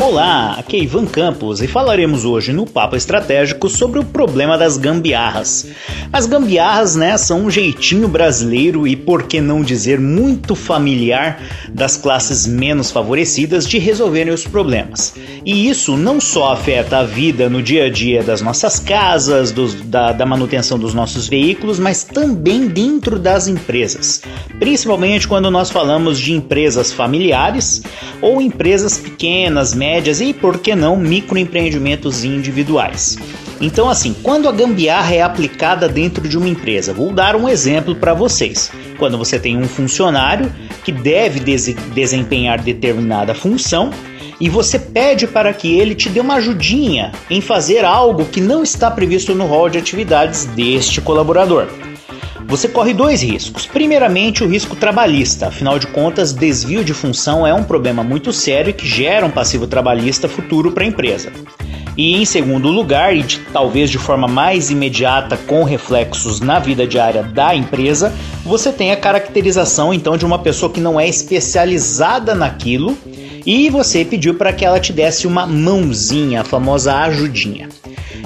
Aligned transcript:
Olá, 0.00 0.54
aqui 0.56 0.76
é 0.76 0.80
Ivan 0.84 1.06
Campos 1.06 1.60
e 1.60 1.66
falaremos 1.66 2.24
hoje 2.24 2.52
no 2.52 2.64
Papo 2.64 2.94
Estratégico 2.94 3.68
sobre 3.68 3.98
o 3.98 4.04
problema 4.04 4.56
das 4.56 4.76
gambiarras. 4.76 5.66
As 6.12 6.24
gambiarras, 6.24 6.94
né, 6.94 7.18
são 7.18 7.46
um 7.46 7.50
jeitinho 7.50 8.06
brasileiro 8.06 8.86
e, 8.86 8.94
por 8.94 9.24
que 9.24 9.40
não 9.40 9.60
dizer, 9.60 9.98
muito 9.98 10.54
familiar 10.54 11.42
das 11.68 11.96
classes 11.96 12.46
menos 12.46 12.92
favorecidas 12.92 13.68
de 13.68 13.76
resolverem 13.78 14.32
os 14.32 14.46
problemas. 14.46 15.14
E 15.44 15.68
isso 15.68 15.96
não 15.96 16.20
só 16.20 16.52
afeta 16.52 16.98
a 16.98 17.04
vida 17.04 17.50
no 17.50 17.60
dia 17.60 17.86
a 17.86 17.90
dia 17.90 18.22
das 18.22 18.40
nossas 18.40 18.78
casas, 18.78 19.50
dos, 19.50 19.74
da, 19.74 20.12
da 20.12 20.24
manutenção 20.24 20.78
dos 20.78 20.94
nossos 20.94 21.26
veículos, 21.26 21.80
mas 21.80 22.04
também 22.04 22.68
dentro 22.68 23.18
das 23.18 23.48
empresas. 23.48 24.22
Principalmente 24.60 25.26
quando 25.26 25.50
nós 25.50 25.70
falamos 25.70 26.20
de 26.20 26.32
empresas 26.32 26.92
familiares 26.92 27.82
ou 28.22 28.40
empresas 28.40 28.96
pequenas, 28.96 29.74
médias 29.74 29.87
médias 29.88 30.20
e, 30.20 30.34
por 30.34 30.58
que 30.58 30.74
não, 30.74 30.96
microempreendimentos 30.96 32.22
individuais. 32.22 33.16
Então, 33.58 33.88
assim, 33.88 34.14
quando 34.22 34.46
a 34.46 34.52
gambiarra 34.52 35.14
é 35.14 35.22
aplicada 35.22 35.88
dentro 35.88 36.28
de 36.28 36.36
uma 36.36 36.46
empresa, 36.46 36.92
vou 36.92 37.10
dar 37.10 37.34
um 37.34 37.48
exemplo 37.48 37.94
para 37.94 38.12
vocês. 38.12 38.70
Quando 38.98 39.16
você 39.16 39.38
tem 39.38 39.56
um 39.56 39.66
funcionário 39.66 40.52
que 40.84 40.92
deve 40.92 41.40
desempenhar 41.94 42.60
determinada 42.60 43.34
função 43.34 43.90
e 44.38 44.50
você 44.50 44.78
pede 44.78 45.26
para 45.26 45.54
que 45.54 45.78
ele 45.78 45.94
te 45.94 46.10
dê 46.10 46.20
uma 46.20 46.34
ajudinha 46.34 47.12
em 47.30 47.40
fazer 47.40 47.82
algo 47.82 48.26
que 48.26 48.42
não 48.42 48.62
está 48.62 48.90
previsto 48.90 49.34
no 49.34 49.46
rol 49.46 49.70
de 49.70 49.78
atividades 49.78 50.44
deste 50.44 51.00
colaborador. 51.00 51.66
Você 52.48 52.66
corre 52.66 52.94
dois 52.94 53.22
riscos. 53.22 53.66
Primeiramente, 53.66 54.42
o 54.42 54.48
risco 54.48 54.74
trabalhista, 54.74 55.48
afinal 55.48 55.78
de 55.78 55.86
contas, 55.86 56.32
desvio 56.32 56.82
de 56.82 56.94
função 56.94 57.46
é 57.46 57.52
um 57.52 57.62
problema 57.62 58.02
muito 58.02 58.32
sério 58.32 58.72
que 58.72 58.88
gera 58.88 59.26
um 59.26 59.30
passivo 59.30 59.66
trabalhista 59.66 60.26
futuro 60.30 60.72
para 60.72 60.82
a 60.82 60.86
empresa. 60.86 61.30
E 61.94 62.16
em 62.16 62.24
segundo 62.24 62.68
lugar, 62.68 63.14
e 63.14 63.22
de, 63.22 63.40
talvez 63.52 63.90
de 63.90 63.98
forma 63.98 64.26
mais 64.26 64.70
imediata 64.70 65.36
com 65.36 65.62
reflexos 65.62 66.40
na 66.40 66.58
vida 66.58 66.86
diária 66.86 67.22
da 67.22 67.54
empresa, 67.54 68.14
você 68.46 68.72
tem 68.72 68.92
a 68.92 68.96
caracterização 68.96 69.92
então 69.92 70.16
de 70.16 70.24
uma 70.24 70.38
pessoa 70.38 70.72
que 70.72 70.80
não 70.80 70.98
é 70.98 71.06
especializada 71.06 72.34
naquilo 72.34 72.96
e 73.44 73.68
você 73.68 74.06
pediu 74.06 74.34
para 74.34 74.54
que 74.54 74.64
ela 74.64 74.80
te 74.80 74.90
desse 74.90 75.26
uma 75.26 75.46
mãozinha, 75.46 76.40
a 76.40 76.44
famosa 76.44 76.96
ajudinha. 76.96 77.68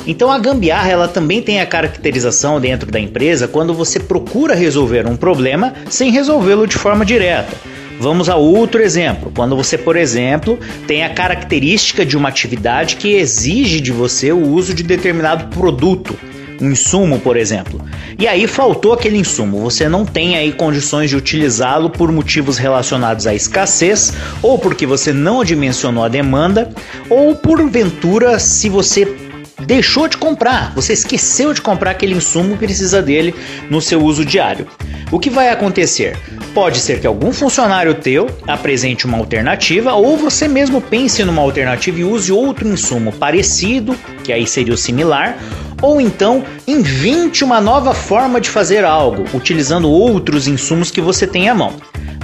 Então 0.07 0.31
a 0.31 0.39
gambiarra 0.39 0.91
ela 0.91 1.09
também 1.09 1.41
tem 1.41 1.61
a 1.61 1.67
caracterização 1.67 2.61
dentro 2.61 2.91
da 2.91 2.99
empresa 2.99 3.47
quando 3.47 3.73
você 3.73 4.01
procura 4.01 4.55
resolver 4.55 5.07
um 5.07 5.17
problema 5.17 5.75
sem 5.89 6.11
resolvê-lo 6.11 6.67
de 6.67 6.77
forma 6.77 7.05
direta. 7.05 7.53
Vamos 8.01 8.29
a 8.29 8.35
outro 8.35 8.83
exemplo. 8.83 9.31
Quando 9.35 9.55
você, 9.55 9.79
por 9.79 9.95
exemplo, 9.95 10.59
tem 10.89 11.05
a 11.05 11.11
característica 11.11 12.05
de 12.05 12.17
uma 12.17 12.29
atividade 12.29 12.97
que 12.97 13.15
exige 13.15 13.81
de 13.81 13.93
você 13.93 14.33
o 14.33 14.45
uso 14.45 14.75
de 14.75 14.83
determinado 14.83 15.55
produto, 15.55 16.19
um 16.61 16.73
insumo, 16.73 17.21
por 17.21 17.37
exemplo. 17.37 17.81
E 18.19 18.27
aí 18.27 18.49
faltou 18.49 18.93
aquele 18.93 19.19
insumo, 19.19 19.61
você 19.61 19.89
não 19.89 20.05
tem 20.05 20.37
aí 20.37 20.53
condições 20.53 21.11
de 21.11 21.17
utilizá-lo 21.17 21.91
por 21.91 22.11
motivos 22.11 22.59
relacionados 22.59 23.27
à 23.27 23.35
escassez, 23.35 24.13
ou 24.43 24.59
porque 24.59 24.85
você 24.85 25.13
não 25.13 25.45
dimensionou 25.45 26.05
a 26.05 26.09
demanda, 26.09 26.71
ou 27.09 27.37
porventura 27.37 28.39
se 28.39 28.69
você 28.69 29.32
deixou 29.67 30.09
de 30.09 30.17
comprar, 30.17 30.73
você 30.75 30.93
esqueceu 30.93 31.53
de 31.53 31.61
comprar 31.61 31.93
aquele 31.93 32.15
insumo 32.15 32.55
e 32.55 32.59
precisa 32.59 33.03
dele 33.03 33.35
no 33.71 33.81
seu 33.81 34.03
uso 34.03 34.25
diário. 34.25 34.67
O 35.11 35.19
que 35.19 35.29
vai 35.29 35.51
acontecer? 35.51 36.17
Pode 36.55 36.79
ser 36.79 37.01
que 37.01 37.07
algum 37.07 37.33
funcionário 37.33 37.95
teu 37.95 38.29
apresente 38.47 39.05
uma 39.05 39.19
alternativa 39.19 39.93
ou 39.93 40.17
você 40.17 40.49
mesmo 40.49 40.81
pense 40.81 41.23
numa 41.25 41.43
alternativa 41.43 42.01
e 42.01 42.05
use 42.05 42.33
outro 42.33 42.67
insumo 42.67 43.13
parecido, 43.13 43.95
que 44.25 44.33
aí 44.33 44.47
seria 44.47 44.73
o 44.73 44.77
similar, 44.77 45.37
ou 45.83 46.01
então 46.01 46.45
invente 46.67 47.45
uma 47.45 47.61
nova 47.61 47.93
forma 47.93 48.41
de 48.41 48.49
fazer 48.49 48.85
algo, 48.85 49.25
utilizando 49.35 49.91
outros 49.91 50.49
insumos 50.49 50.91
que 50.91 51.01
você 51.01 51.27
tem 51.27 51.49
à 51.49 51.55
mão. 51.55 51.75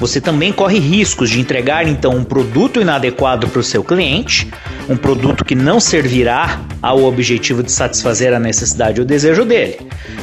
Você 0.01 0.21
também 0.21 0.53
corre 0.53 0.79
riscos 0.79 1.29
de 1.29 1.41
entregar 1.41 1.87
então 1.87 2.13
um 2.13 2.25
produto 2.25 2.81
inadequado 2.81 3.49
para 3.49 3.61
o 3.61 3.65
seu 3.65 3.83
cliente, 3.83 4.49
um 4.89 4.97
produto 4.97 5.45
que 5.45 5.55
não 5.55 5.81
servirá 5.81 6.61
ao 6.81 7.03
objetivo 7.05 7.63
de 7.63 7.73
satisfazer 7.73 8.33
a 8.33 8.39
necessidade 8.39 9.01
ou 9.01 9.07
desejo 9.07 9.45
dele, 9.45 9.79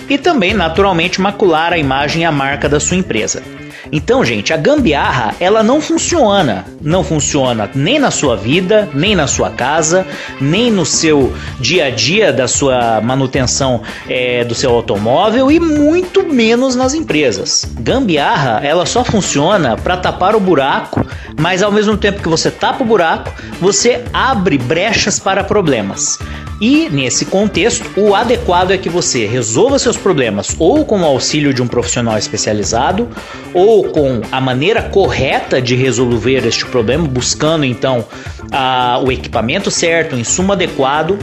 e 0.09 0.17
também, 0.17 0.53
naturalmente, 0.53 1.19
macular 1.19 1.73
a 1.73 1.77
imagem 1.77 2.21
e 2.21 2.25
a 2.25 2.31
marca 2.31 2.69
da 2.69 2.79
sua 2.79 2.97
empresa. 2.97 3.43
Então, 3.91 4.25
gente, 4.25 4.53
a 4.53 4.57
gambiarra 4.57 5.35
ela 5.39 5.63
não 5.63 5.79
funciona. 5.79 6.65
Não 6.81 7.03
funciona 7.03 7.69
nem 7.73 7.99
na 7.99 8.11
sua 8.11 8.35
vida, 8.35 8.89
nem 8.93 9.15
na 9.15 9.27
sua 9.27 9.49
casa, 9.49 10.05
nem 10.39 10.71
no 10.71 10.85
seu 10.85 11.33
dia 11.59 11.85
a 11.85 11.89
dia 11.89 12.33
da 12.33 12.47
sua 12.47 13.01
manutenção 13.01 13.81
é, 14.09 14.43
do 14.43 14.53
seu 14.55 14.71
automóvel 14.71 15.51
e 15.51 15.59
muito 15.59 16.23
menos 16.23 16.75
nas 16.75 16.93
empresas. 16.93 17.65
Gambiarra 17.79 18.61
ela 18.63 18.85
só 18.85 19.03
funciona 19.03 19.64
para 19.83 19.97
tapar 19.97 20.35
o 20.35 20.39
buraco, 20.39 21.05
mas 21.39 21.63
ao 21.63 21.71
mesmo 21.71 21.97
tempo 21.97 22.21
que 22.21 22.29
você 22.29 22.51
tapa 22.51 22.83
o 22.83 22.87
buraco, 22.87 23.31
você 23.59 24.03
abre 24.13 24.57
brechas 24.57 25.19
para 25.19 25.43
problemas. 25.43 26.19
E 26.61 26.89
nesse 26.89 27.25
contexto, 27.25 27.89
o 27.99 28.15
adequado 28.15 28.71
é 28.71 28.77
que 28.77 28.89
você 28.89 29.25
resolva 29.25 29.77
seus 29.77 29.97
problemas 29.97 30.55
ou 30.57 30.85
com 30.85 31.01
o 31.01 31.05
auxílio 31.05 31.53
de 31.53 31.61
um 31.61 31.67
profissional 31.67 32.17
especializado 32.17 33.09
ou 33.53 33.85
com 33.85 34.21
a 34.31 34.39
maneira 34.39 34.81
correta 34.83 35.61
de 35.61 35.75
resolver 35.75 36.45
este 36.45 36.65
problema, 36.65 37.05
buscando 37.07 37.65
então 37.65 38.05
a, 38.51 39.01
o 39.03 39.11
equipamento 39.11 39.69
certo, 39.69 40.15
o 40.15 40.19
insumo 40.19 40.53
adequado 40.53 41.19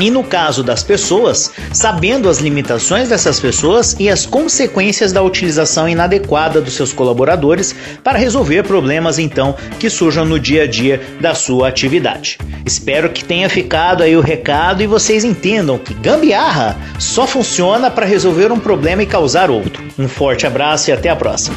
e 0.00 0.10
no 0.10 0.22
caso 0.22 0.62
das 0.62 0.82
pessoas, 0.82 1.50
sabendo 1.72 2.28
as 2.28 2.38
limitações 2.38 3.08
dessas 3.08 3.40
pessoas 3.40 3.96
e 3.98 4.08
as 4.08 4.24
consequências 4.24 5.12
da 5.12 5.22
utilização 5.22 5.88
inadequada 5.88 6.60
dos 6.60 6.74
seus 6.74 6.92
colaboradores 6.92 7.74
para 8.02 8.18
resolver 8.18 8.62
problemas 8.62 9.18
então 9.18 9.56
que 9.78 9.90
surjam 9.90 10.24
no 10.24 10.38
dia 10.38 10.64
a 10.64 10.66
dia 10.66 11.00
da 11.20 11.34
sua 11.34 11.68
atividade. 11.68 12.38
Espero 12.64 13.10
que 13.10 13.24
tenha 13.24 13.48
ficado 13.48 14.02
aí 14.02 14.16
o 14.16 14.20
recado 14.20 14.82
e 14.82 14.86
vocês 14.86 15.24
entendam 15.24 15.78
que 15.78 15.94
gambiarra 15.94 16.76
só 16.98 17.26
funciona 17.26 17.90
para 17.90 18.06
resolver 18.06 18.52
um 18.52 18.60
problema 18.60 19.02
e 19.02 19.06
causar 19.06 19.50
outro. 19.50 19.82
Um 19.98 20.08
forte 20.08 20.46
abraço 20.46 20.90
e 20.90 20.92
até 20.92 21.08
a 21.08 21.16
próxima. 21.16 21.56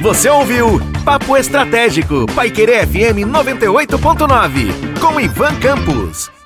Você 0.00 0.30
ouviu 0.30 0.80
Papo 1.04 1.36
Estratégico, 1.36 2.26
Paiquerê 2.34 2.86
FM 2.86 3.28
98.9, 3.28 4.98
com 4.98 5.20
Ivan 5.20 5.54
Campos. 5.56 6.39